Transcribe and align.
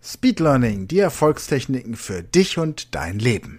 Speed 0.00 0.38
Learning, 0.38 0.86
die 0.86 1.00
Erfolgstechniken 1.00 1.96
für 1.96 2.22
dich 2.22 2.56
und 2.56 2.94
dein 2.94 3.18
Leben. 3.18 3.58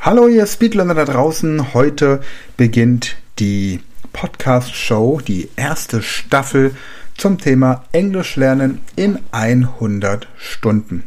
Hallo 0.00 0.28
ihr 0.28 0.46
Speedlearner 0.46 0.94
da 0.94 1.04
draußen. 1.06 1.72
Heute 1.72 2.20
beginnt 2.58 3.16
die 3.38 3.80
Podcast-Show, 4.12 5.22
die 5.26 5.48
erste 5.56 6.02
Staffel 6.02 6.76
zum 7.16 7.38
Thema 7.38 7.84
Englisch 7.92 8.36
lernen 8.36 8.80
in 8.96 9.18
100 9.30 10.28
Stunden. 10.36 11.04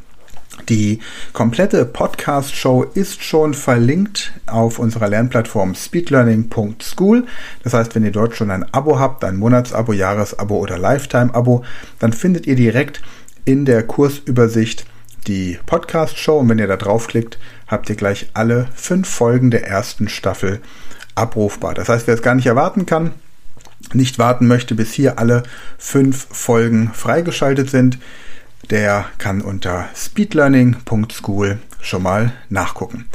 Die 0.70 1.00
komplette 1.34 1.86
Podcast-Show 1.86 2.84
ist 2.94 3.24
schon 3.24 3.54
verlinkt 3.54 4.34
auf 4.48 4.80
unserer 4.80 5.08
Lernplattform 5.08 5.76
speedlearning.school. 5.76 7.26
Das 7.64 7.74
heißt, 7.74 7.94
wenn 7.94 8.04
ihr 8.04 8.12
dort 8.12 8.36
schon 8.36 8.50
ein 8.50 8.66
Abo 8.74 9.00
habt, 9.00 9.24
ein 9.24 9.38
Monatsabo, 9.38 9.94
Jahresabo 9.94 10.58
oder 10.58 10.80
Lifetime-Abo, 10.80 11.64
dann 12.00 12.14
findet 12.14 12.48
ihr 12.48 12.56
direkt 12.56 13.02
in 13.46 13.66
der 13.66 13.84
Kursübersicht 13.84 14.86
die 15.28 15.60
Podcast-Show 15.66 16.40
und 16.40 16.50
wenn 16.50 16.60
ihr 16.60 16.68
da 16.68 16.78
draufklickt, 16.78 17.38
habt 17.68 17.90
ihr 17.90 17.96
gleich 17.96 18.30
alle 18.34 18.68
fünf 18.74 19.08
Folgen 19.08 19.52
der 19.52 19.68
ersten 19.68 20.10
Staffel 20.10 20.62
abrufbar. 21.16 21.74
Das 21.74 21.90
heißt, 21.90 22.08
wer 22.08 22.16
es 22.16 22.22
gar 22.22 22.36
nicht 22.36 22.48
erwarten 22.48 22.86
kann, 22.86 23.12
nicht 23.94 24.20
warten 24.20 24.48
möchte, 24.48 24.76
bis 24.76 24.94
hier 24.94 25.20
alle 25.20 25.44
fünf 25.78 26.28
Folgen 26.32 26.92
freigeschaltet 26.94 27.70
sind, 27.70 28.00
der 28.72 29.06
kann 29.18 29.42
unter 29.42 29.90
speedlearning.school 29.96 31.60
schon 31.82 32.04
mal 32.04 32.34
nachgucken. 32.50 33.06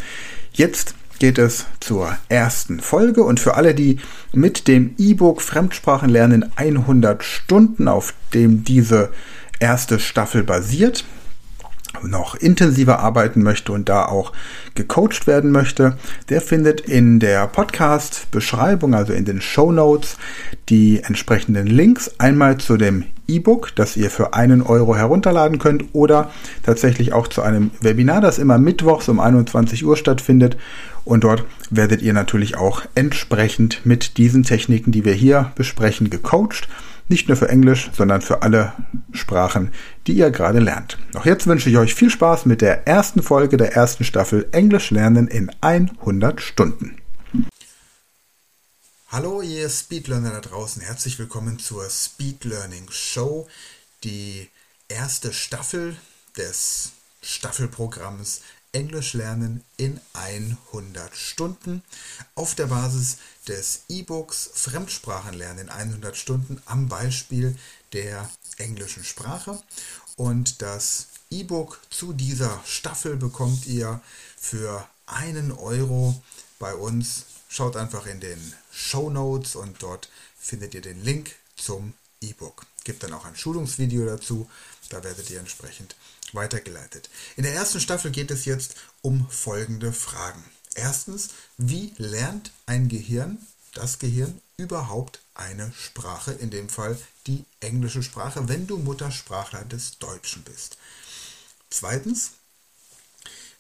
Jetzt 0.53 0.95
geht 1.19 1.39
es 1.39 1.67
zur 1.81 2.17
ersten 2.29 2.81
Folge 2.81 3.23
und 3.23 3.41
für 3.41 3.55
alle, 3.55 3.75
die 3.75 3.99
mit 4.33 4.67
dem 4.69 4.95
E-Book 4.97 5.43
Fremdsprachenlernen 5.43 6.51
100 6.57 7.23
Stunden, 7.23 7.89
auf 7.89 8.15
dem 8.33 8.65
diese 8.65 9.11
erste 9.59 10.01
Staffel 10.01 10.43
basiert, 10.43 11.05
noch 12.03 12.35
intensiver 12.35 13.01
arbeiten 13.01 13.43
möchte 13.43 13.73
und 13.73 13.89
da 13.89 14.07
auch 14.07 14.33
gecoacht 14.75 15.27
werden 15.27 15.51
möchte, 15.51 15.97
der 16.29 16.41
findet 16.41 16.81
in 16.81 17.21
der 17.21 17.47
Podcast-Beschreibung, 17.47 18.95
also 18.95 19.13
in 19.13 19.25
den 19.25 19.41
Show 19.41 19.73
Notes, 19.73 20.17
die 20.69 21.01
entsprechenden 21.03 21.67
Links 21.67 22.13
einmal 22.19 22.59
zu 22.59 22.77
dem 22.77 23.05
E-Book, 23.29 23.75
das 23.77 23.97
ihr 23.97 24.11
für 24.11 24.35
einen 24.35 24.63
Euro 24.63 24.97
herunterladen 24.97 25.59
könnt 25.59 25.85
oder 25.93 26.31
tatsächlich 26.65 27.13
auch 27.13 27.29
zu 27.29 27.43
einem 27.43 27.71
Webinar, 27.81 28.21
das 28.21 28.39
immer 28.39 28.59
mittwochs 28.59 29.09
um 29.09 29.21
21 29.21 29.85
Uhr 29.85 29.97
stattfindet. 29.97 30.57
Und 31.05 31.25
dort 31.25 31.45
werdet 31.71 32.03
ihr 32.03 32.13
natürlich 32.13 32.57
auch 32.57 32.83
entsprechend 32.95 33.87
mit 33.87 34.19
diesen 34.19 34.43
Techniken, 34.43 34.93
die 34.93 35.05
wir 35.05 35.15
hier 35.15 35.53
besprechen, 35.55 36.11
gecoacht 36.11 36.69
nicht 37.11 37.29
nur 37.29 37.37
für 37.37 37.49
Englisch, 37.49 37.91
sondern 37.93 38.23
für 38.23 38.43
alle 38.43 38.73
Sprachen, 39.13 39.73
die 40.07 40.13
ihr 40.13 40.31
gerade 40.31 40.61
lernt. 40.61 40.97
Auch 41.15 41.27
jetzt 41.27 41.47
wünsche 41.47 41.69
ich 41.69 41.77
euch 41.77 41.95
viel 41.95 42.09
Spaß 42.09 42.47
mit 42.47 42.63
der 42.63 42.87
ersten 42.87 43.23
Folge 43.23 43.57
der 43.57 43.75
ersten 43.75 44.05
Staffel 44.05 44.49
Englisch 44.53 44.91
lernen 44.91 45.27
in 45.27 45.51
100 45.61 46.41
Stunden. 46.41 46.97
Hallo 49.09 49.43
ihr 49.43 49.69
Speedlearner 49.69 50.31
da 50.31 50.41
draußen, 50.41 50.81
herzlich 50.83 51.19
willkommen 51.19 51.59
zur 51.59 51.91
Speed 51.91 52.45
Learning 52.45 52.87
Show, 52.91 53.49
die 54.05 54.49
erste 54.89 55.33
Staffel 55.33 55.97
des 56.37 56.93
Staffelprogramms 57.21 58.43
Englisch 58.73 59.15
lernen 59.15 59.65
in 59.77 60.01
100 60.13 61.17
Stunden 61.17 61.83
auf 62.35 62.55
der 62.55 62.67
Basis 62.67 63.19
des 63.49 63.83
E-Books 63.89 64.51
Fremdsprachenlernen 64.55 65.67
in 65.67 65.69
100 65.69 66.17
Stunden 66.17 66.63
am 66.67 66.89
Beispiel 66.89 67.57
der 67.93 68.31
englischen 68.59 69.05
Sprache. 69.05 69.61
Und 70.17 70.63
das 70.63 71.09
E-Book 71.31 71.81
zu 71.91 72.13
dieser 72.13 72.61
Staffel 72.65 73.17
bekommt 73.17 73.67
ihr 73.67 74.01
für 74.37 74.87
einen 75.07 75.53
Euro 75.53 76.23
bei 76.59 76.75
uns. 76.75 77.25
Schaut 77.49 77.77
einfach 77.77 78.07
in 78.07 78.21
den 78.21 78.55
Show 78.71 79.11
Notes 79.11 79.57
und 79.57 79.83
dort 79.83 80.09
findet 80.39 80.75
ihr 80.75 80.83
den 80.83 81.03
Link 81.03 81.35
zum 81.57 81.95
E-Book. 82.21 82.67
Gibt 82.85 83.03
dann 83.03 83.13
auch 83.13 83.25
ein 83.25 83.37
Schulungsvideo 83.37 84.07
dazu, 84.07 84.49
da 84.89 85.03
werdet 85.05 85.31
ihr 85.31 85.41
entsprechend 85.41 85.97
weitergeleitet. 86.35 87.11
In 87.37 87.45
der 87.45 87.55
ersten 87.55 87.81
Staffel 87.81 88.11
geht 88.11 88.31
es 88.31 88.45
jetzt 88.45 88.75
um 89.03 89.29
folgende 89.31 89.93
Fragen. 89.93 90.45
Erstens, 90.75 91.31
wie 91.57 91.93
lernt 91.97 92.53
ein 92.67 92.89
Gehirn, 92.89 93.39
das 93.75 93.99
Gehirn, 93.99 94.41
überhaupt 94.57 95.21
eine 95.35 95.73
Sprache, 95.73 96.33
in 96.33 96.51
dem 96.51 96.69
Fall 96.69 96.99
die 97.27 97.45
englische 97.61 98.03
Sprache, 98.03 98.49
wenn 98.49 98.67
du 98.67 98.77
Muttersprachler 98.77 99.65
des 99.65 99.99
Deutschen 99.99 100.43
bist? 100.43 100.77
Zweitens, 101.71 102.33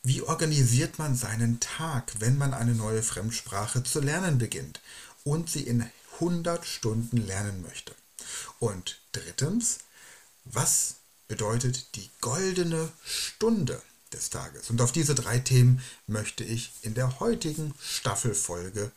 wie 0.03 0.23
organisiert 0.23 0.99
man 0.99 1.15
seinen 1.15 1.61
Tag, 1.61 2.13
wenn 2.21 2.39
man 2.39 2.55
eine 2.55 2.75
neue 2.75 3.03
Fremdsprache 3.03 3.83
zu 3.83 4.01
lernen 4.01 4.39
beginnt 4.39 4.81
und 5.25 5.51
sie 5.51 5.63
in 5.63 5.91
100 6.15 6.65
Stunden 6.65 7.19
lernen 7.19 7.63
möchte? 7.63 7.95
Und 8.59 9.01
drittens, 9.13 9.81
was 10.45 10.97
bedeutet 11.31 11.95
die 11.95 12.11
goldene 12.21 12.91
Stunde 13.05 13.81
des 14.13 14.31
Tages. 14.31 14.69
Und 14.69 14.81
auf 14.81 14.91
diese 14.91 15.15
drei 15.15 15.39
Themen 15.39 15.81
möchte 16.09 16.43
ich 16.43 16.73
in 16.83 16.95
der 16.95 17.21
heutigen 17.21 17.73
Staffelfolge 17.81 18.91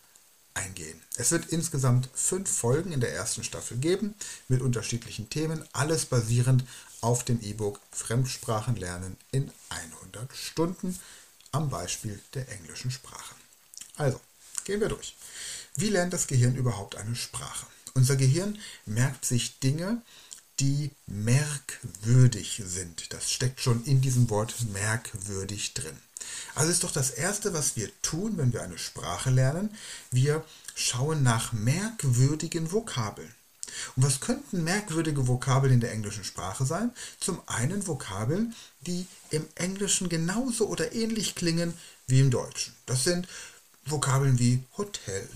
eingehen. 0.56 1.00
Es 1.16 1.30
wird 1.30 1.50
insgesamt 1.50 2.10
fünf 2.16 2.50
Folgen 2.50 2.92
in 2.92 3.02
der 3.02 3.14
ersten 3.14 3.44
Staffel 3.44 3.78
geben 3.78 4.16
mit 4.48 4.64
unterschiedlichen 4.64 5.30
Themen, 5.30 5.64
alles 5.74 6.08
basierend 6.08 6.64
auf 7.02 7.24
dem 7.24 7.40
E-Book 7.40 7.80
Fremdsprachen 7.92 8.78
lernen 8.78 9.16
in 9.32 9.52
100 9.70 10.36
Stunden 10.36 10.98
am 11.52 11.70
Beispiel 11.70 12.20
der 12.34 12.50
englischen 12.50 12.90
Sprache. 12.90 13.36
Also, 13.96 14.20
gehen 14.64 14.82
wir 14.82 14.90
durch. 14.90 15.16
Wie 15.76 15.90
lernt 15.90 16.14
das 16.14 16.26
Gehirn 16.26 16.56
überhaupt 16.56 16.96
eine 16.96 17.16
Sprache? 17.16 17.68
Unser 17.94 18.16
Gehirn 18.16 18.58
merkt 18.88 19.24
sich 19.24 19.60
Dinge, 19.60 20.02
die 20.59 20.91
merkwürdig 21.08 22.62
sind. 22.66 23.12
Das 23.14 23.31
steckt 23.31 23.62
schon 23.62 23.84
in 23.86 24.02
diesem 24.02 24.30
Wort 24.30 24.56
merkwürdig 24.72 25.74
drin. 25.74 25.97
Also 26.56 26.72
ist 26.72 26.84
doch 26.84 26.91
das 26.91 27.12
Erste, 27.12 27.53
was 27.53 27.75
wir 27.75 27.90
tun, 28.02 28.38
wenn 28.38 28.53
wir 28.53 28.62
eine 28.62 28.78
Sprache 28.78 29.30
lernen, 29.30 29.75
wir 30.12 30.46
schauen 30.75 31.24
nach 31.24 31.53
merkwürdigen 31.53 32.72
Vokabeln. 32.72 33.34
Und 33.96 34.03
was 34.03 34.19
könnten 34.19 34.63
merkwürdige 34.63 35.28
Vokabeln 35.28 35.74
in 35.74 35.80
der 35.80 35.92
englischen 35.92 36.24
Sprache 36.24 36.66
sein? 36.66 36.92
Zum 37.19 37.42
einen 37.47 37.88
Vokabeln, 37.88 38.56
die 38.81 39.08
im 39.31 39.47
Englischen 39.56 40.09
genauso 40.09 40.68
oder 40.68 40.94
ähnlich 40.94 41.36
klingen 41.36 41.74
wie 42.08 42.19
im 42.19 42.30
Deutschen. 42.30 42.74
Das 42.86 43.03
sind 43.03 43.28
Vokabeln 43.86 44.38
wie 44.40 44.63
Hotel, 44.78 45.28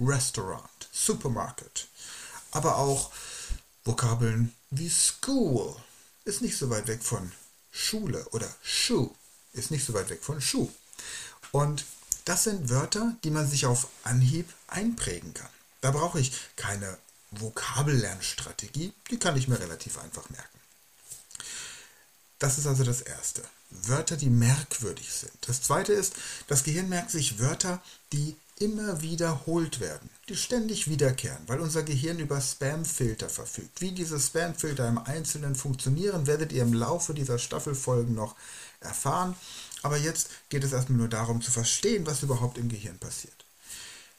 Restaurant, 0.00 0.68
Supermarket, 0.92 1.86
aber 2.50 2.76
auch 2.76 3.12
Vokabeln 3.84 4.54
wie 4.70 4.88
School 4.88 5.76
ist 6.24 6.40
nicht 6.40 6.56
so 6.56 6.70
weit 6.70 6.86
weg 6.86 7.02
von 7.02 7.30
Schule 7.70 8.26
oder 8.30 8.48
Shoe 8.62 9.10
ist 9.52 9.70
nicht 9.70 9.84
so 9.84 9.94
weit 9.94 10.08
weg 10.08 10.22
von 10.22 10.40
Schuh. 10.40 10.70
Und 11.52 11.84
das 12.24 12.44
sind 12.44 12.70
Wörter, 12.70 13.14
die 13.24 13.30
man 13.30 13.48
sich 13.48 13.66
auf 13.66 13.88
Anhieb 14.02 14.48
einprägen 14.68 15.34
kann. 15.34 15.48
Da 15.80 15.90
brauche 15.90 16.18
ich 16.18 16.32
keine 16.56 16.96
Vokabellernstrategie, 17.32 18.92
die 19.10 19.18
kann 19.18 19.36
ich 19.36 19.48
mir 19.48 19.60
relativ 19.60 19.98
einfach 19.98 20.30
merken. 20.30 20.60
Das 22.38 22.58
ist 22.58 22.66
also 22.66 22.84
das 22.84 23.02
Erste. 23.02 23.42
Wörter, 23.70 24.16
die 24.16 24.30
merkwürdig 24.30 25.12
sind. 25.12 25.32
Das 25.42 25.62
Zweite 25.62 25.92
ist, 25.92 26.14
das 26.46 26.64
Gehirn 26.64 26.88
merkt 26.88 27.10
sich 27.10 27.38
Wörter, 27.38 27.82
die 28.12 28.36
immer 28.58 29.02
wiederholt 29.02 29.80
werden, 29.80 30.08
die 30.28 30.36
ständig 30.36 30.88
wiederkehren, 30.88 31.42
weil 31.46 31.60
unser 31.60 31.82
Gehirn 31.82 32.18
über 32.18 32.40
Spamfilter 32.40 33.28
verfügt. 33.28 33.80
Wie 33.80 33.92
diese 33.92 34.20
Spamfilter 34.20 34.88
im 34.88 34.98
Einzelnen 34.98 35.56
funktionieren, 35.56 36.26
werdet 36.26 36.52
ihr 36.52 36.62
im 36.62 36.72
Laufe 36.72 37.14
dieser 37.14 37.38
Staffelfolgen 37.38 38.14
noch 38.14 38.36
erfahren. 38.80 39.34
Aber 39.82 39.96
jetzt 39.96 40.30
geht 40.48 40.64
es 40.64 40.72
erstmal 40.72 40.98
nur 40.98 41.08
darum 41.08 41.42
zu 41.42 41.50
verstehen, 41.50 42.06
was 42.06 42.22
überhaupt 42.22 42.56
im 42.58 42.68
Gehirn 42.68 42.98
passiert. 42.98 43.34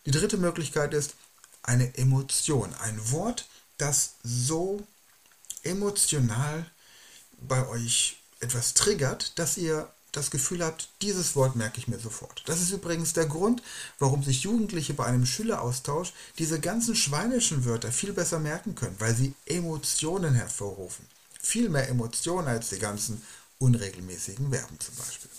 Die 0.06 0.12
dritte 0.12 0.38
Möglichkeit 0.38 0.94
ist 0.94 1.16
eine 1.64 1.98
Emotion, 1.98 2.74
ein 2.76 3.12
Wort, 3.12 3.48
das 3.78 4.16
so 4.24 4.86
emotional 5.64 6.66
bei 7.42 7.68
euch 7.68 8.18
etwas 8.40 8.74
triggert, 8.74 9.40
dass 9.40 9.58
ihr 9.58 9.90
das 10.16 10.32
Gefühl 10.32 10.64
habt, 10.64 10.90
dieses 11.02 11.36
Wort 11.36 11.56
merke 11.56 11.80
ich 11.80 11.88
mir 11.88 12.00
sofort. 12.00 12.44
Das 12.46 12.62
ist 12.62 12.72
übrigens 12.72 13.14
der 13.14 13.26
Grund, 13.26 13.62
warum 14.00 14.24
sich 14.24 14.42
Jugendliche 14.42 14.94
bei 14.94 15.06
einem 15.06 15.26
Schüleraustausch 15.26 16.14
diese 16.38 16.60
ganzen 16.60 16.96
schweinischen 16.96 17.66
Wörter 17.66 17.92
viel 17.92 18.14
besser 18.14 18.40
merken 18.40 18.76
können, 18.76 18.96
weil 19.00 19.16
sie 19.16 19.34
Emotionen 19.46 20.34
hervorrufen. 20.34 21.06
Viel 21.42 21.70
mehr 21.70 21.90
Emotionen 21.90 22.48
als 22.48 22.70
die 22.70 22.80
ganzen 22.80 23.22
unregelmäßigen 23.60 24.50
Verben 24.50 24.80
zum 24.80 24.96
Beispiel. 24.96 25.30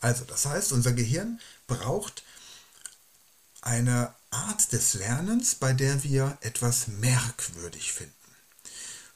Also, 0.00 0.24
das 0.24 0.46
heißt, 0.46 0.72
unser 0.72 0.92
Gehirn 0.92 1.40
braucht 1.66 2.24
eine 3.60 4.12
Art 4.30 4.72
des 4.72 4.94
Lernens, 4.94 5.54
bei 5.54 5.72
der 5.72 6.02
wir 6.02 6.36
etwas 6.40 6.88
merkwürdig 6.88 7.92
finden. 7.92 8.12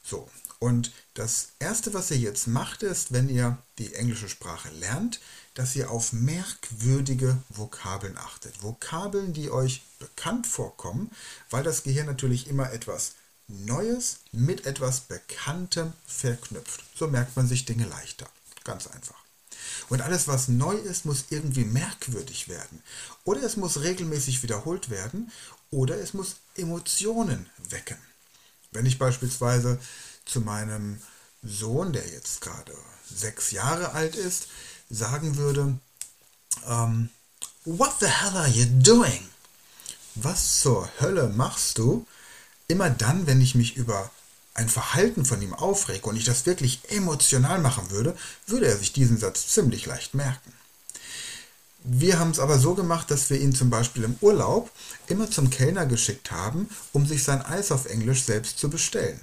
So, 0.03 0.29
und 0.59 0.91
das 1.17 1.49
Erste, 1.57 1.95
was 1.95 2.11
ihr 2.11 2.17
jetzt 2.17 2.47
macht, 2.47 2.83
ist, 2.83 3.11
wenn 3.11 3.27
ihr 3.27 3.57
die 3.79 3.95
englische 3.95 4.29
Sprache 4.29 4.69
lernt, 4.69 5.19
dass 5.55 5.75
ihr 5.75 5.89
auf 5.89 6.13
merkwürdige 6.13 7.37
Vokabeln 7.49 8.17
achtet. 8.17 8.61
Vokabeln, 8.61 9.33
die 9.33 9.49
euch 9.49 9.81
bekannt 9.97 10.45
vorkommen, 10.45 11.09
weil 11.49 11.63
das 11.63 11.81
Gehirn 11.81 12.05
natürlich 12.05 12.47
immer 12.47 12.71
etwas 12.71 13.13
Neues 13.47 14.19
mit 14.31 14.67
etwas 14.67 15.01
Bekanntem 15.01 15.93
verknüpft. 16.05 16.83
So 16.95 17.07
merkt 17.07 17.35
man 17.35 17.47
sich 17.47 17.65
Dinge 17.65 17.87
leichter. 17.87 18.27
Ganz 18.63 18.85
einfach. 18.85 19.17
Und 19.89 20.01
alles, 20.01 20.27
was 20.27 20.49
neu 20.49 20.75
ist, 20.75 21.05
muss 21.05 21.25
irgendwie 21.29 21.65
merkwürdig 21.65 22.47
werden. 22.47 22.83
Oder 23.23 23.41
es 23.41 23.57
muss 23.57 23.81
regelmäßig 23.81 24.43
wiederholt 24.43 24.91
werden. 24.91 25.31
Oder 25.71 25.99
es 25.99 26.13
muss 26.13 26.35
Emotionen 26.55 27.49
wecken. 27.69 27.97
Wenn 28.71 28.85
ich 28.85 28.99
beispielsweise 28.99 29.79
zu 30.27 30.41
meinem 30.41 31.01
Sohn, 31.43 31.93
der 31.93 32.07
jetzt 32.07 32.41
gerade 32.41 32.73
sechs 33.09 33.51
Jahre 33.51 33.93
alt 33.93 34.15
ist, 34.15 34.47
sagen 34.89 35.37
würde, 35.37 35.77
ähm, 36.65 37.09
What 37.65 37.95
the 37.99 38.07
hell 38.07 38.37
are 38.37 38.47
you 38.47 38.65
doing? 38.81 39.27
Was 40.15 40.61
zur 40.61 40.89
Hölle 41.01 41.27
machst 41.27 41.77
du? 41.77 42.07
Immer 42.69 42.89
dann, 42.89 43.27
wenn 43.27 43.41
ich 43.41 43.55
mich 43.55 43.75
über 43.75 44.09
ein 44.53 44.69
Verhalten 44.69 45.25
von 45.25 45.41
ihm 45.41 45.53
aufrege 45.53 46.07
und 46.07 46.15
ich 46.15 46.23
das 46.23 46.45
wirklich 46.45 46.79
emotional 46.89 47.59
machen 47.59 47.91
würde, 47.91 48.17
würde 48.47 48.67
er 48.67 48.77
sich 48.77 48.93
diesen 48.93 49.17
Satz 49.17 49.49
ziemlich 49.49 49.85
leicht 49.85 50.13
merken. 50.13 50.53
Wir 51.83 52.19
haben 52.19 52.31
es 52.31 52.39
aber 52.39 52.57
so 52.57 52.73
gemacht, 52.73 53.11
dass 53.11 53.29
wir 53.29 53.39
ihn 53.39 53.53
zum 53.53 53.69
Beispiel 53.69 54.03
im 54.03 54.17
Urlaub 54.21 54.71
immer 55.07 55.29
zum 55.29 55.49
Kellner 55.49 55.85
geschickt 55.85 56.31
haben, 56.31 56.69
um 56.91 57.05
sich 57.05 57.23
sein 57.23 57.41
Eis 57.41 57.71
auf 57.71 57.85
Englisch 57.85 58.23
selbst 58.23 58.59
zu 58.59 58.69
bestellen. 58.69 59.19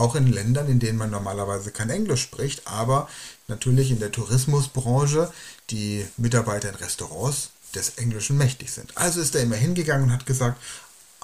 Auch 0.00 0.14
in 0.14 0.28
Ländern, 0.28 0.66
in 0.68 0.78
denen 0.78 0.96
man 0.96 1.10
normalerweise 1.10 1.72
kein 1.72 1.90
Englisch 1.90 2.22
spricht, 2.22 2.66
aber 2.66 3.06
natürlich 3.48 3.90
in 3.90 3.98
der 3.98 4.10
Tourismusbranche 4.10 5.30
die 5.68 6.06
Mitarbeiter 6.16 6.70
in 6.70 6.76
Restaurants 6.76 7.50
des 7.74 7.98
Englischen 7.98 8.38
mächtig 8.38 8.72
sind. 8.72 8.96
Also 8.96 9.20
ist 9.20 9.34
er 9.34 9.42
immer 9.42 9.56
hingegangen 9.56 10.04
und 10.04 10.12
hat 10.12 10.24
gesagt, 10.24 10.58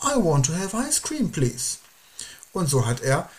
I 0.02 0.22
want 0.22 0.44
to 0.44 0.52
have 0.52 0.76
ice 0.76 1.00
cream, 1.00 1.32
please. 1.32 1.78
Und 2.52 2.68
so 2.68 2.84
hat 2.84 3.00
er 3.00 3.30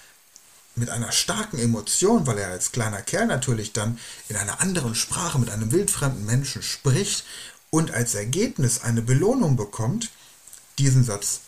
mit 0.74 0.89
einer 0.89 1.12
starken 1.12 1.60
Emotion, 1.60 2.25
weil 2.25 2.40
er 2.40 2.50
als 2.50 2.72
kleiner 2.72 3.04
Kerl 3.04 3.28
natürlich 3.28 3.74
dann 3.74 4.00
in 4.30 4.38
einer 4.38 4.60
anderen 4.60 4.95
Sprache 4.95 5.38
mit 5.38 5.51
einem 5.51 5.72
wildfremden 5.72 6.25
Menschen 6.25 6.63
spricht 6.63 7.24
und 7.69 7.92
als 7.92 8.16
Ergebnis 8.16 8.81
eine 8.81 9.04
Belohnung 9.04 9.56
bekommt, 9.56 10.10
diesen 10.80 11.04
Satz 11.04 11.42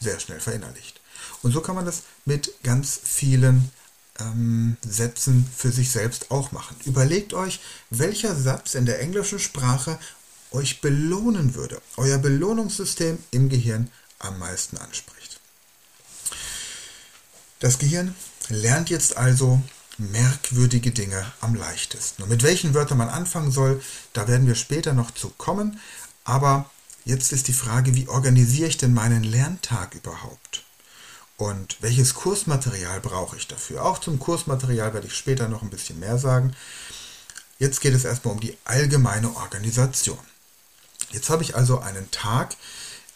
sehr 0.00 0.18
schnell 0.18 0.40
verinnerlicht. 0.40 1.00
Und 1.42 1.52
so 1.52 1.60
kann 1.60 1.74
man 1.74 1.84
das 1.84 2.02
mit 2.24 2.52
ganz 2.62 3.00
vielen 3.02 3.70
ähm, 4.18 4.76
Sätzen 4.86 5.48
für 5.54 5.70
sich 5.70 5.90
selbst 5.90 6.30
auch 6.30 6.52
machen. 6.52 6.76
Überlegt 6.84 7.34
euch, 7.34 7.60
welcher 7.90 8.34
Satz 8.34 8.74
in 8.74 8.86
der 8.86 9.00
englischen 9.00 9.38
Sprache 9.38 9.98
euch 10.52 10.80
belohnen 10.80 11.54
würde, 11.54 11.80
euer 11.96 12.18
Belohnungssystem 12.18 13.18
im 13.30 13.48
Gehirn 13.48 13.90
am 14.18 14.38
meisten 14.38 14.78
anspricht. 14.78 15.40
Das 17.60 17.78
Gehirn 17.78 18.14
lernt 18.48 18.90
jetzt 18.90 19.16
also 19.16 19.62
merkwürdige 19.98 20.90
Dinge 20.90 21.24
am 21.40 21.54
leichtesten. 21.54 22.22
Und 22.22 22.28
mit 22.28 22.42
welchen 22.42 22.74
Wörtern 22.74 22.98
man 22.98 23.08
anfangen 23.08 23.50
soll, 23.50 23.82
da 24.12 24.28
werden 24.28 24.46
wir 24.46 24.54
später 24.54 24.92
noch 24.92 25.10
zu 25.10 25.30
kommen. 25.30 25.80
Aber 26.24 26.70
jetzt 27.04 27.32
ist 27.32 27.48
die 27.48 27.54
Frage, 27.54 27.94
wie 27.94 28.08
organisiere 28.08 28.68
ich 28.68 28.76
denn 28.76 28.92
meinen 28.92 29.24
Lerntag 29.24 29.94
überhaupt? 29.94 30.65
Und 31.36 31.76
welches 31.80 32.14
Kursmaterial 32.14 33.00
brauche 33.00 33.36
ich 33.36 33.46
dafür. 33.46 33.84
Auch 33.84 33.98
zum 33.98 34.18
Kursmaterial 34.18 34.94
werde 34.94 35.06
ich 35.06 35.14
später 35.14 35.48
noch 35.48 35.62
ein 35.62 35.70
bisschen 35.70 35.98
mehr 35.98 36.18
sagen. 36.18 36.54
Jetzt 37.58 37.80
geht 37.80 37.94
es 37.94 38.04
erstmal 38.04 38.34
um 38.34 38.40
die 38.40 38.56
allgemeine 38.64 39.34
Organisation. 39.36 40.18
Jetzt 41.10 41.30
habe 41.30 41.42
ich 41.42 41.54
also 41.54 41.78
einen 41.78 42.10
Tag, 42.10 42.56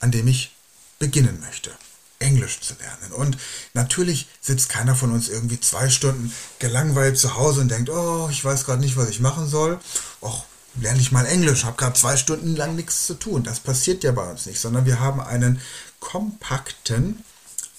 an 0.01 0.11
dem 0.11 0.29
ich 0.29 0.55
beginnen 0.99 1.41
möchte, 1.41 1.71
Englisch 2.19 2.61
zu 2.61 2.75
lernen. 2.75 3.13
Und 3.13 3.39
natürlich 3.73 4.29
sitzt 4.41 4.69
keiner 4.69 4.95
von 4.95 5.13
uns 5.13 5.29
irgendwie 5.29 5.61
zwei 5.61 5.89
Stunden 5.89 6.33
gelangweilt 6.59 7.19
zu 7.19 7.37
Hause 7.37 7.63
und 7.63 7.71
denkt, 7.71 7.89
oh, 7.89 8.29
ich 8.31 8.45
weiß 8.45 8.65
gerade 8.65 8.81
nicht, 8.81 8.97
was 8.97 9.09
ich 9.09 9.21
machen 9.21 9.49
soll. 9.49 9.81
Och, 10.21 10.45
lerne 10.77 11.01
ich 11.01 11.13
mal 11.13 11.27
Englisch, 11.27 11.65
habe 11.65 11.77
gerade 11.77 11.99
zwei 11.99 12.17
Stunden 12.17 12.55
lang 12.55 12.77
nichts 12.77 13.07
zu 13.07 13.15
tun. 13.15 13.43
Das 13.43 13.61
passiert 13.61 14.05
ja 14.05 14.13
bei 14.13 14.31
uns 14.31 14.47
nicht, 14.47 14.61
sondern 14.61 14.85
wir 14.85 15.01
haben 15.01 15.21
einen 15.21 15.61
kompakten 15.99 17.25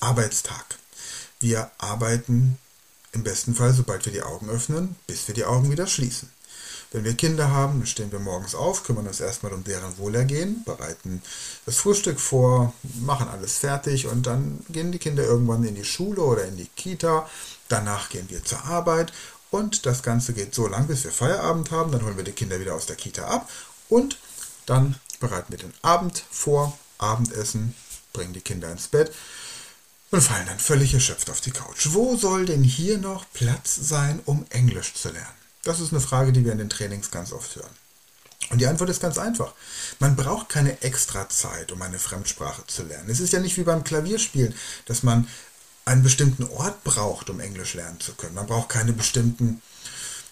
Arbeitstag. 0.01 0.65
Wir 1.39 1.71
arbeiten 1.77 2.57
im 3.13 3.23
besten 3.23 3.55
Fall, 3.55 3.73
sobald 3.73 4.05
wir 4.05 4.11
die 4.11 4.23
Augen 4.23 4.49
öffnen, 4.49 4.95
bis 5.07 5.27
wir 5.27 5.35
die 5.35 5.45
Augen 5.45 5.71
wieder 5.71 5.87
schließen. 5.87 6.29
Wenn 6.91 7.05
wir 7.05 7.13
Kinder 7.13 7.51
haben, 7.51 7.85
stehen 7.85 8.11
wir 8.11 8.19
morgens 8.19 8.53
auf, 8.53 8.83
kümmern 8.83 9.07
uns 9.07 9.21
erstmal 9.21 9.53
um 9.53 9.63
deren 9.63 9.97
Wohlergehen, 9.97 10.63
bereiten 10.65 11.21
das 11.65 11.77
Frühstück 11.77 12.19
vor, 12.19 12.73
machen 12.99 13.29
alles 13.29 13.59
fertig 13.59 14.07
und 14.07 14.27
dann 14.27 14.59
gehen 14.69 14.91
die 14.91 14.99
Kinder 14.99 15.23
irgendwann 15.23 15.63
in 15.63 15.75
die 15.75 15.85
Schule 15.85 16.21
oder 16.21 16.43
in 16.45 16.57
die 16.57 16.67
Kita. 16.75 17.29
Danach 17.69 18.09
gehen 18.09 18.29
wir 18.29 18.43
zur 18.43 18.65
Arbeit 18.65 19.13
und 19.51 19.85
das 19.85 20.03
Ganze 20.03 20.33
geht 20.33 20.53
so 20.53 20.67
lang, 20.67 20.87
bis 20.87 21.05
wir 21.05 21.11
Feierabend 21.11 21.71
haben. 21.71 21.93
Dann 21.93 22.03
holen 22.03 22.17
wir 22.17 22.25
die 22.25 22.33
Kinder 22.33 22.59
wieder 22.59 22.75
aus 22.75 22.87
der 22.87 22.97
Kita 22.97 23.25
ab 23.25 23.49
und 23.87 24.17
dann 24.65 24.95
bereiten 25.21 25.51
wir 25.53 25.59
den 25.59 25.73
Abend 25.81 26.25
vor, 26.29 26.77
Abendessen, 26.97 27.73
bringen 28.11 28.33
die 28.33 28.41
Kinder 28.41 28.69
ins 28.69 28.89
Bett 28.89 29.13
und 30.11 30.21
fallen 30.21 30.45
dann 30.45 30.59
völlig 30.59 30.93
erschöpft 30.93 31.29
auf 31.29 31.41
die 31.41 31.51
Couch. 31.51 31.87
Wo 31.91 32.15
soll 32.17 32.45
denn 32.45 32.63
hier 32.63 32.97
noch 32.97 33.25
Platz 33.33 33.75
sein, 33.75 34.19
um 34.25 34.45
Englisch 34.49 34.93
zu 34.93 35.09
lernen? 35.09 35.27
Das 35.63 35.79
ist 35.79 35.91
eine 35.91 36.01
Frage, 36.01 36.33
die 36.33 36.43
wir 36.43 36.51
in 36.51 36.57
den 36.57 36.69
Trainings 36.69 37.11
ganz 37.11 37.31
oft 37.31 37.55
hören. 37.55 37.71
Und 38.49 38.59
die 38.59 38.67
Antwort 38.67 38.89
ist 38.89 39.01
ganz 39.01 39.17
einfach. 39.17 39.53
Man 39.99 40.15
braucht 40.15 40.49
keine 40.49 40.81
extra 40.81 41.29
Zeit, 41.29 41.71
um 41.71 41.81
eine 41.81 41.99
Fremdsprache 41.99 42.65
zu 42.67 42.83
lernen. 42.83 43.09
Es 43.09 43.19
ist 43.19 43.31
ja 43.31 43.39
nicht 43.39 43.57
wie 43.57 43.63
beim 43.63 43.83
Klavierspielen, 43.83 44.53
dass 44.85 45.03
man 45.03 45.27
einen 45.85 46.03
bestimmten 46.03 46.43
Ort 46.43 46.83
braucht, 46.83 47.29
um 47.29 47.39
Englisch 47.39 47.75
lernen 47.75 47.99
zu 47.99 48.13
können. 48.13 48.35
Man 48.35 48.47
braucht 48.47 48.69
keine 48.69 48.93
bestimmten 48.93 49.61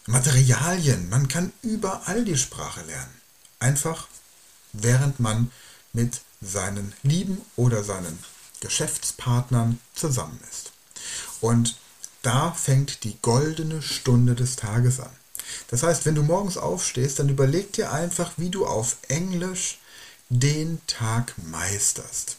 Materialien. 0.05 1.09
Man 1.09 1.27
kann 1.27 1.53
überall 1.61 2.25
die 2.25 2.37
Sprache 2.37 2.81
lernen. 2.81 3.13
Einfach 3.59 4.07
während 4.73 5.19
man 5.19 5.51
mit 5.93 6.21
seinen 6.41 6.93
Lieben 7.03 7.41
oder 7.55 7.83
seinen 7.83 8.19
Geschäftspartnern 8.59 9.79
zusammen 9.93 10.39
ist. 10.49 10.71
Und 11.41 11.77
da 12.21 12.51
fängt 12.51 13.03
die 13.03 13.17
goldene 13.21 13.81
Stunde 13.81 14.35
des 14.35 14.55
Tages 14.55 14.99
an. 14.99 15.11
Das 15.69 15.83
heißt, 15.83 16.05
wenn 16.05 16.15
du 16.15 16.23
morgens 16.23 16.57
aufstehst, 16.57 17.19
dann 17.19 17.29
überleg 17.29 17.73
dir 17.73 17.91
einfach, 17.91 18.31
wie 18.37 18.49
du 18.49 18.65
auf 18.65 18.97
Englisch 19.07 19.79
den 20.29 20.79
Tag 20.85 21.33
meisterst. 21.37 22.37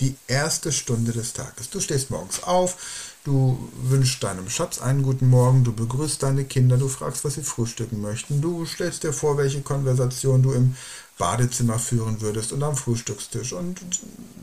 Die 0.00 0.16
erste 0.26 0.72
Stunde 0.72 1.12
des 1.12 1.32
Tages. 1.32 1.70
Du 1.70 1.80
stehst 1.80 2.10
morgens 2.10 2.42
auf, 2.42 2.76
du 3.26 3.70
wünschst 3.82 4.22
deinem 4.22 4.48
Schatz 4.48 4.78
einen 4.78 5.02
guten 5.02 5.28
Morgen, 5.28 5.64
du 5.64 5.72
begrüßt 5.72 6.22
deine 6.22 6.44
Kinder, 6.44 6.78
du 6.78 6.88
fragst, 6.88 7.24
was 7.24 7.34
sie 7.34 7.42
frühstücken 7.42 8.00
möchten, 8.00 8.40
du 8.40 8.64
stellst 8.64 9.02
dir 9.02 9.12
vor, 9.12 9.36
welche 9.36 9.62
Konversation 9.62 10.42
du 10.42 10.52
im 10.52 10.76
Badezimmer 11.18 11.80
führen 11.80 12.20
würdest 12.20 12.52
und 12.52 12.62
am 12.62 12.76
Frühstückstisch 12.76 13.52
und 13.52 13.80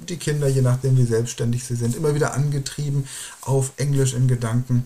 die 0.09 0.17
Kinder, 0.17 0.47
je 0.49 0.61
nachdem 0.61 0.97
wie 0.97 1.05
selbstständig 1.05 1.63
sie 1.63 1.75
sind, 1.75 1.95
immer 1.95 2.13
wieder 2.13 2.33
angetrieben 2.33 3.07
auf 3.41 3.71
Englisch 3.77 4.13
in 4.13 4.27
Gedanken, 4.27 4.85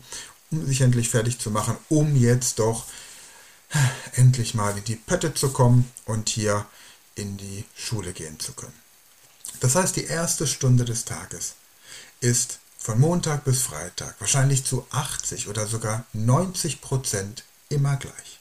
um 0.52 0.66
sich 0.68 0.82
endlich 0.82 1.10
fertig 1.10 1.40
zu 1.40 1.50
machen, 1.50 1.76
um 1.90 2.16
jetzt 2.16 2.60
doch 2.60 2.86
endlich 4.14 4.54
mal 4.54 4.78
in 4.78 4.84
die 4.84 4.96
Pötte 4.96 5.34
zu 5.34 5.50
kommen 5.50 5.92
und 6.06 6.30
hier 6.30 6.68
in 7.16 7.38
die 7.38 7.66
Schule 7.76 8.14
gehen 8.14 8.40
zu 8.40 8.54
können. 8.54 8.74
Das 9.60 9.76
heißt, 9.76 9.96
die 9.96 10.06
erste 10.06 10.46
Stunde 10.46 10.86
des 10.86 11.06
Tages 11.06 11.56
ist 12.22 12.60
von 12.88 13.02
Montag 13.02 13.44
bis 13.44 13.64
Freitag 13.64 14.16
wahrscheinlich 14.20 14.64
zu 14.64 14.88
80 14.92 15.50
oder 15.50 15.68
sogar 15.68 16.06
90 16.14 16.80
Prozent 16.80 17.44
immer 17.68 17.98
gleich. 17.98 18.40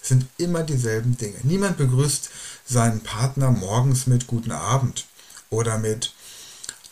Es 0.00 0.06
sind 0.06 0.28
immer 0.38 0.62
dieselben 0.62 1.16
Dinge. 1.16 1.38
Niemand 1.42 1.78
begrüßt 1.78 2.30
seinen 2.64 3.00
Partner 3.00 3.50
morgens 3.50 4.06
mit 4.06 4.28
Guten 4.28 4.52
Abend 4.52 5.06
oder 5.50 5.78
mit 5.78 6.14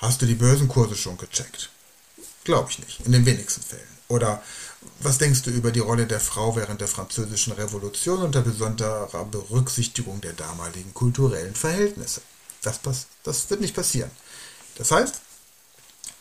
Hast 0.00 0.20
du 0.20 0.26
die 0.26 0.34
Börsenkurse 0.34 0.96
schon 0.96 1.16
gecheckt? 1.16 1.70
Glaube 2.42 2.72
ich 2.72 2.80
nicht, 2.80 3.06
in 3.06 3.12
den 3.12 3.24
wenigsten 3.24 3.62
Fällen. 3.62 3.98
Oder 4.08 4.42
was 4.98 5.18
denkst 5.18 5.42
du 5.42 5.50
über 5.50 5.70
die 5.70 5.78
Rolle 5.78 6.08
der 6.08 6.18
Frau 6.18 6.56
während 6.56 6.80
der 6.80 6.88
Französischen 6.88 7.52
Revolution 7.52 8.20
unter 8.20 8.40
besonderer 8.40 9.26
Berücksichtigung 9.26 10.20
der 10.22 10.32
damaligen 10.32 10.92
kulturellen 10.92 11.54
Verhältnisse? 11.54 12.20
Das, 12.62 12.80
das 13.22 13.48
wird 13.48 13.60
nicht 13.60 13.76
passieren. 13.76 14.10
Das 14.74 14.90
heißt, 14.90 15.20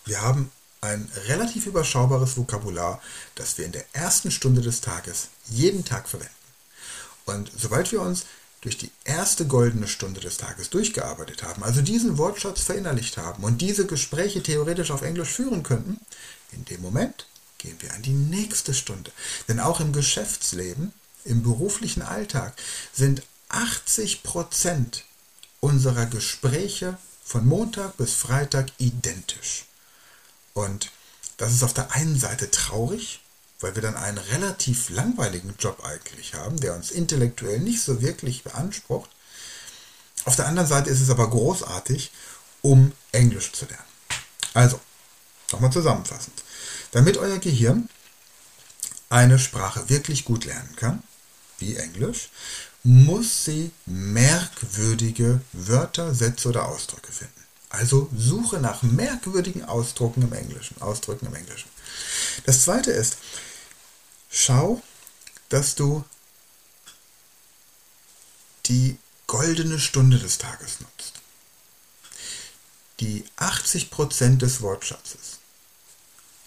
wir 0.06 0.22
haben 0.22 0.52
ein 0.82 1.10
relativ 1.28 1.66
überschaubares 1.66 2.38
Vokabular, 2.38 3.02
das 3.36 3.58
wir 3.58 3.66
in 3.66 3.72
der 3.72 3.86
ersten 3.94 4.32
Stunde 4.32 4.62
des 4.62 4.82
Tages 4.82 5.30
jeden 5.50 5.84
Tag 5.86 6.08
verwenden. 6.08 6.34
Und 7.26 7.52
sobald 7.58 7.92
wir 7.92 8.02
uns 8.02 8.26
durch 8.62 8.78
die 8.78 8.92
erste 9.06 9.46
goldene 9.48 9.88
Stunde 9.88 10.20
des 10.20 10.38
Tages 10.38 10.70
durchgearbeitet 10.70 11.44
haben, 11.44 11.64
also 11.64 11.82
diesen 11.82 12.18
Wortschatz 12.18 12.62
verinnerlicht 12.62 13.18
haben 13.18 13.44
und 13.44 13.62
diese 13.62 13.86
Gespräche 13.86 14.44
theoretisch 14.44 14.92
auf 14.92 15.02
Englisch 15.02 15.30
führen 15.30 15.64
könnten, 15.64 16.00
in 16.52 16.66
dem 16.66 16.82
Moment 16.82 17.28
gehen 17.58 17.78
wir 17.80 17.94
an 17.94 18.02
die 18.02 18.14
nächste 18.14 18.74
Stunde. 18.74 19.12
Denn 19.48 19.60
auch 19.60 19.80
im 19.80 19.94
Geschäftsleben, 19.94 20.94
im 21.26 21.44
beruflichen 21.44 22.02
Alltag 22.02 22.54
sind 22.94 23.22
80 23.50 24.24
Prozent 24.24 25.06
unserer 25.60 26.06
Gespräche 26.06 26.98
von 27.24 27.46
Montag 27.46 27.98
bis 27.98 28.14
Freitag 28.14 28.72
identisch. 28.78 29.66
Und 30.60 30.92
das 31.38 31.54
ist 31.54 31.64
auf 31.64 31.74
der 31.74 31.92
einen 31.94 32.20
Seite 32.20 32.52
traurig, 32.52 33.22
weil 33.62 33.76
wir 33.76 33.82
dann 33.82 33.96
einen 33.96 34.18
relativ 34.18 34.90
langweiligen 34.90 35.56
Job 35.58 35.84
eigentlich 35.86 36.34
haben, 36.34 36.60
der 36.60 36.76
uns 36.76 36.92
intellektuell 36.92 37.60
nicht 37.60 37.82
so 37.82 38.02
wirklich 38.02 38.44
beansprucht. 38.44 39.10
Auf 40.26 40.36
der 40.36 40.48
anderen 40.48 40.68
Seite 40.68 40.90
ist 40.90 41.00
es 41.00 41.10
aber 41.10 41.30
großartig, 41.30 42.12
um 42.62 42.92
Englisch 43.14 43.54
zu 43.54 43.66
lernen. 43.66 43.84
Also, 44.54 44.80
nochmal 45.54 45.72
zusammenfassend. 45.72 46.44
Damit 46.92 47.18
euer 47.18 47.38
Gehirn 47.38 47.88
eine 49.10 49.40
Sprache 49.40 49.88
wirklich 49.88 50.26
gut 50.26 50.44
lernen 50.44 50.76
kann, 50.76 51.04
wie 51.60 51.78
Englisch, 51.78 52.30
muss 52.84 53.46
sie 53.46 53.72
merkwürdige 53.86 55.40
Wörter, 55.54 56.14
Sätze 56.14 56.50
oder 56.50 56.68
Ausdrücke 56.68 57.12
finden. 57.14 57.39
Also 57.70 58.10
suche 58.16 58.60
nach 58.60 58.82
merkwürdigen 58.82 59.64
Ausdrücken 59.64 60.24
im 60.24 60.34
Englischen, 60.34 60.82
Ausdrücken 60.82 61.28
im 61.28 61.36
Englischen. 61.36 61.70
Das 62.46 62.64
zweite 62.64 62.92
ist, 62.92 63.18
schau, 64.32 64.82
dass 65.50 65.76
du 65.76 66.04
die 68.66 68.98
goldene 69.28 69.80
Stunde 69.80 70.18
des 70.18 70.40
Tages 70.40 70.80
nutzt. 70.80 71.14
Die 73.00 73.24
80% 73.38 74.38
des 74.38 74.62
Wortschatzes. 74.62 75.40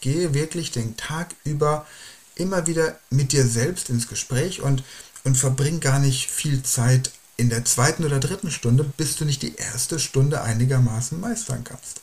Gehe 0.00 0.34
wirklich 0.34 0.72
den 0.72 0.96
Tag 0.96 1.34
über 1.44 1.86
immer 2.34 2.66
wieder 2.66 2.98
mit 3.10 3.32
dir 3.32 3.46
selbst 3.46 3.90
ins 3.90 4.08
Gespräch 4.08 4.60
und, 4.60 4.82
und 5.22 5.36
verbring 5.36 5.80
gar 5.80 6.00
nicht 6.00 6.28
viel 6.28 6.62
Zeit 6.62 7.12
in 7.36 7.50
der 7.50 7.64
zweiten 7.64 8.04
oder 8.04 8.20
dritten 8.20 8.50
Stunde, 8.50 8.84
bis 8.96 9.16
du 9.16 9.24
nicht 9.24 9.42
die 9.42 9.56
erste 9.56 9.98
Stunde 9.98 10.42
einigermaßen 10.42 11.18
meistern 11.20 11.64
kannst. 11.64 12.00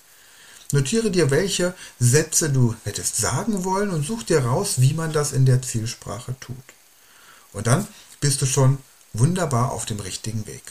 Notiere 0.72 1.10
dir, 1.10 1.32
welche 1.32 1.74
Sätze 2.00 2.50
du 2.50 2.76
hättest 2.84 3.18
sagen 3.18 3.64
wollen 3.64 3.90
und 3.90 4.06
such 4.06 4.24
dir 4.24 4.46
raus, 4.46 4.76
wie 4.78 4.94
man 4.94 5.12
das 5.12 5.32
in 5.32 5.46
der 5.46 5.62
Zielsprache 5.62 6.36
tut. 6.40 6.56
Und 7.54 7.68
dann 7.68 7.88
bist 8.20 8.42
du 8.42 8.46
schon 8.46 8.78
wunderbar 9.14 9.72
auf 9.72 9.86
dem 9.86 10.00
richtigen 10.00 10.46
Weg. 10.46 10.62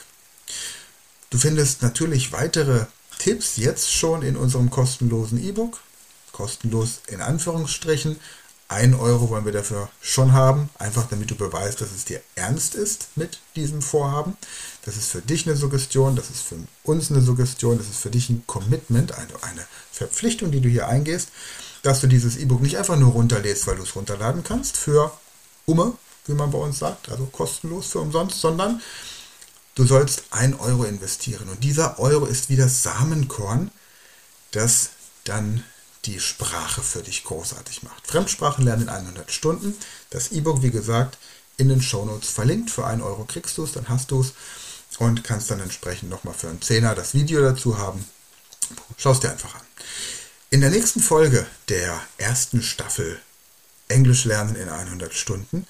Du 1.29 1.37
findest 1.37 1.81
natürlich 1.81 2.31
weitere 2.31 2.85
Tipps 3.17 3.57
jetzt 3.57 3.93
schon 3.93 4.21
in 4.21 4.37
unserem 4.37 4.69
kostenlosen 4.69 5.43
E-Book. 5.43 5.81
Kostenlos 6.31 7.01
in 7.07 7.21
Anführungsstrichen. 7.21 8.17
Ein 8.71 8.93
Euro 8.93 9.31
wollen 9.31 9.45
wir 9.45 9.51
dafür 9.51 9.89
schon 9.99 10.31
haben, 10.31 10.69
einfach 10.77 11.07
damit 11.09 11.31
du 11.31 11.35
beweist, 11.35 11.81
dass 11.81 11.91
es 11.91 12.05
dir 12.05 12.21
ernst 12.35 12.75
ist 12.75 13.07
mit 13.15 13.39
diesem 13.55 13.81
Vorhaben. 13.81 14.37
Das 14.85 14.95
ist 14.95 15.09
für 15.09 15.23
dich 15.23 15.47
eine 15.47 15.55
Suggestion, 15.55 16.15
das 16.15 16.29
ist 16.29 16.43
für 16.43 16.55
uns 16.83 17.09
eine 17.09 17.21
Suggestion, 17.21 17.79
das 17.79 17.87
ist 17.87 17.97
für 17.97 18.11
dich 18.11 18.29
ein 18.29 18.43
Commitment, 18.45 19.13
eine, 19.13 19.31
eine 19.41 19.65
Verpflichtung, 19.91 20.51
die 20.51 20.61
du 20.61 20.69
hier 20.69 20.87
eingehst, 20.87 21.29
dass 21.81 21.99
du 21.99 22.05
dieses 22.05 22.37
E-Book 22.37 22.61
nicht 22.61 22.77
einfach 22.77 22.95
nur 22.95 23.13
runterlädst, 23.13 23.65
weil 23.65 23.77
du 23.77 23.81
es 23.81 23.95
runterladen 23.95 24.43
kannst, 24.43 24.77
für 24.77 25.11
Umme, 25.65 25.93
wie 26.27 26.33
man 26.33 26.51
bei 26.51 26.59
uns 26.59 26.77
sagt, 26.77 27.09
also 27.09 27.25
kostenlos 27.25 27.87
für 27.87 27.99
umsonst, 28.01 28.39
sondern 28.39 28.81
du 29.73 29.83
sollst 29.83 30.25
ein 30.29 30.53
Euro 30.53 30.83
investieren. 30.83 31.49
Und 31.49 31.63
dieser 31.63 31.97
Euro 31.97 32.27
ist 32.27 32.49
wie 32.49 32.55
das 32.55 32.83
Samenkorn, 32.83 33.71
das 34.51 34.91
dann 35.23 35.63
die 36.05 36.19
Sprache 36.19 36.81
für 36.81 37.03
dich 37.03 37.23
großartig 37.23 37.83
macht. 37.83 38.07
Fremdsprachen 38.07 38.63
lernen 38.63 38.83
in 38.83 38.89
100 38.89 39.31
Stunden. 39.31 39.75
Das 40.09 40.31
E-Book, 40.31 40.61
wie 40.61 40.71
gesagt, 40.71 41.17
in 41.57 41.69
den 41.69 41.81
Shownotes 41.81 42.29
verlinkt. 42.29 42.71
Für 42.71 42.85
1 42.85 43.03
Euro 43.03 43.25
kriegst 43.25 43.57
du 43.57 43.63
es, 43.63 43.73
dann 43.73 43.89
hast 43.89 44.11
du 44.11 44.21
es 44.21 44.33
und 44.97 45.23
kannst 45.23 45.51
dann 45.51 45.59
entsprechend 45.59 46.09
nochmal 46.09 46.33
für 46.33 46.49
einen 46.49 46.61
Zehner 46.61 46.95
das 46.95 47.13
Video 47.13 47.41
dazu 47.41 47.77
haben. 47.77 48.05
Schau 48.97 49.11
es 49.11 49.19
dir 49.19 49.31
einfach 49.31 49.55
an. 49.55 49.61
In 50.49 50.61
der 50.61 50.71
nächsten 50.71 50.99
Folge 50.99 51.45
der 51.67 51.99
ersten 52.17 52.61
Staffel 52.61 53.19
Englisch 53.87 54.25
lernen 54.25 54.55
in 54.55 54.69
100 54.69 55.13
Stunden 55.13 55.65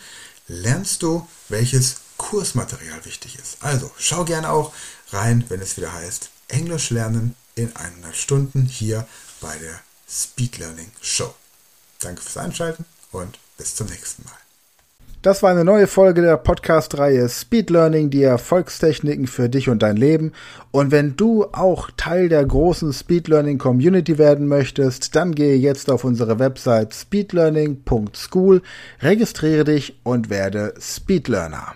lernst 0.48 1.04
du, 1.04 1.28
welches 1.48 1.98
Kursmaterial 2.18 3.06
wichtig 3.06 3.38
ist. 3.38 3.58
Also 3.62 3.92
schau 3.98 4.26
gerne 4.26 4.52
auch 4.52 4.74
rein, 5.12 5.46
wenn 5.50 5.62
es 5.62 5.78
wieder 5.78 5.94
heißt 5.94 6.30
Englisch 6.50 6.90
lernen 6.90 7.36
in 7.56 7.76
100 7.76 8.16
Stunden 8.16 8.66
hier 8.66 9.08
bei 9.40 9.58
der 9.58 9.80
Speed 10.10 10.58
Learning 10.58 10.92
Show. 11.02 11.34
Danke 12.02 12.22
fürs 12.22 12.38
Einschalten 12.38 12.86
und 13.12 13.38
bis 13.58 13.76
zum 13.76 13.88
nächsten 13.88 14.24
Mal. 14.24 14.34
Das 15.22 15.44
war 15.44 15.52
eine 15.52 15.66
neue 15.66 15.88
Folge 15.88 16.22
der 16.22 16.38
Podcast-Reihe 16.38 17.28
Speed 17.28 17.70
Learning, 17.72 18.10
die 18.10 18.24
Erfolgstechniken 18.24 19.28
für 19.28 19.50
dich 19.50 19.68
und 19.68 19.84
dein 19.84 19.98
Leben. 19.98 20.32
Und 20.72 20.92
wenn 20.92 21.18
du 21.18 21.44
auch 21.52 21.92
Teil 21.98 22.30
der 22.30 22.46
großen 22.46 22.94
Speed 22.94 23.28
Learning 23.28 23.58
Community 23.58 24.18
werden 24.18 24.48
möchtest, 24.48 25.18
dann 25.18 25.36
gehe 25.36 25.58
jetzt 25.58 25.92
auf 25.92 26.06
unsere 26.06 26.40
Website 26.40 26.94
speedlearning.school, 26.94 28.62
registriere 29.02 29.66
dich 29.66 30.00
und 30.04 30.30
werde 30.30 30.74
Speed 30.80 31.28
Learner. 31.28 31.76